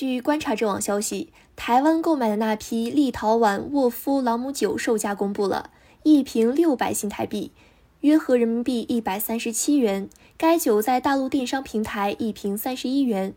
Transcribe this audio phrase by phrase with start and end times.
[0.00, 5.68] 据观察者网消息，台湾购买的那批立陶宛沃夫朗姆酒售价公布了，
[6.04, 7.52] 一瓶六百新台币，
[8.00, 10.08] 约合人民币一百三十七元。
[10.38, 13.34] 该酒在大陆电商平台一瓶三十一元。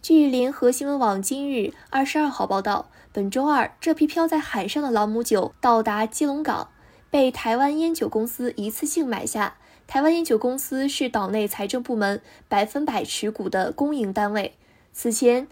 [0.00, 6.70] 据联合新闻网今日二十二号报道，本周二，这批漂在海上的朗姆酒到达基隆港，
[7.10, 9.58] 被台湾烟酒公司一次性买下。
[9.86, 14.54] 台湾烟酒公司是岛内财政部门百分百持股的公营单位。
[14.94, 15.46] 此前，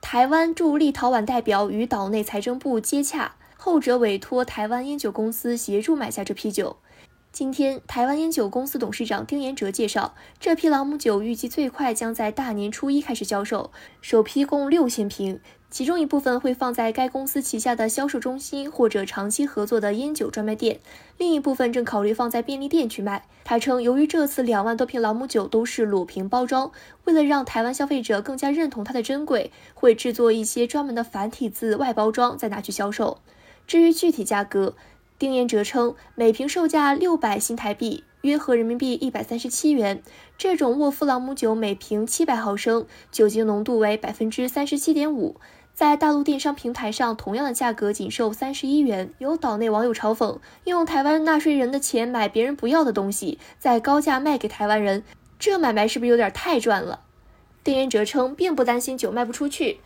[0.00, 6.78] 台湾驻立陶宛代表与岛内财政部接洽，后者委托台湾烟酒公司协助买下这批酒。
[7.30, 15.38] 今天，台湾烟酒公司董事长丁延哲介绍，这批朗姆酒预计最快将在大年初一开始销售，首批共六千瓶。
[15.70, 20.80] 其中一部分会放在该公司旗下的销售中心或者长期合作的烟酒专卖店，
[21.16, 23.26] 另一部分正考虑放在便利店去卖。
[23.44, 26.72] 他称，由于这次两万多瓶朗姆酒都是裸瓶包装，
[27.04, 33.18] 为了让台湾消费者更加认同它的珍贵，会制作一些专门的繁体字外包装再拿去销售。
[33.68, 34.74] 至于具体价格，
[35.18, 40.02] 丁彦哲称，每瓶售价六百新台币，约合人民币一百三十七元。
[40.36, 45.36] 这种沃夫朗姆酒每瓶七百毫升，酒精浓度为百分之三十七点五。
[45.72, 49.14] 在大陆电商平台上，同样的价格仅售三十一元。
[49.18, 55.02] 有岛内网友嘲讽：“用台湾纳税人的钱买别人不要的东西，再高价卖给台湾人，
[55.38, 57.00] 这买卖是不是有点太赚了？”
[57.64, 59.80] 店员哲称，并不担心酒卖不出去。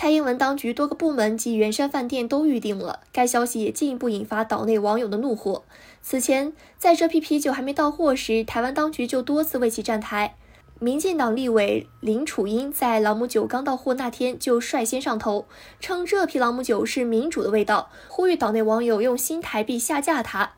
[0.00, 3.00] 蔡英文当局多个部门及圆山饭店都预定了。
[3.10, 5.64] 该消息也进一步引发岛内网友的怒火。
[6.02, 10.36] 此前，在这批啤酒还没到货时，台湾当局就多次为其站台。
[10.78, 15.46] 民进党立委林楚英在朗姆酒刚到货那天就率先上头，
[15.80, 20.52] 称这批朗姆酒是民主的味道，呼吁岛内网友用新台币下架它。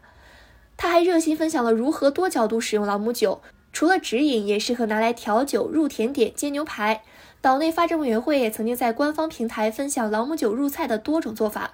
[0.77, 3.41] 他还热心分享了如何多角度使用朗姆酒，
[3.72, 7.02] 除了直饮，也适合拿来调酒、入甜点、煎牛排。
[7.42, 11.72] 岛内发展委员会也曾经在官方平台分享朗姆酒入菜的多种做法，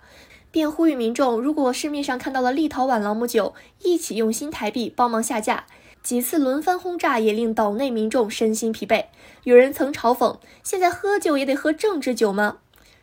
[0.53, 5.65] 并呼吁民众，如果市面上看到了立陶宛朗姆酒，一起用新台币帮忙下架。
[6.05, 9.07] 几次轮番轰炸也令岛内民众身心疲惫。
[9.43, 12.59] 有人曾嘲讽：“现在喝酒也得喝政治酒吗？”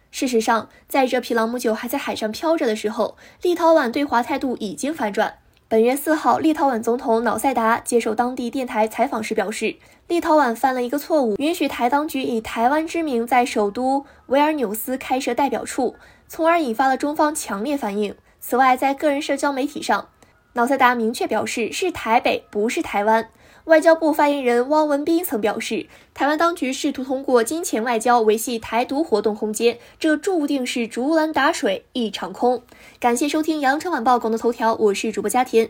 [0.09, 5.39] 事实上，在这批朗姆酒还在海上漂着的时候，立陶宛对华态度已经反转。
[5.73, 9.75] 本月四号，立陶宛总统瑙塞达接受当地电台采访时表示，
[10.07, 15.95] 立陶宛犯了一个错误，允许台当局以台湾之名在首都维尔纽斯开设代表处，
[16.27, 18.13] 从而引发了中方强烈反应。
[18.39, 20.09] 此外，在个人社交媒体上，
[20.53, 23.27] 瑙塞达明确表示是台北，不是台湾。
[23.65, 32.61] 外交部发言人汪文斌曾表示，台湾当局试图通过金钱外交维系台独活动空间，这注定是竹篮打水一场空。
[32.99, 35.69] 感谢收听羊城晚报广东头条，我是主播佳田。